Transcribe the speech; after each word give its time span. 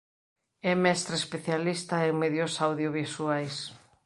É 0.71 0.73
mestre 0.83 1.15
especialista 1.23 1.95
en 2.09 2.13
medios 2.23 2.53
audiovisuais. 2.67 3.55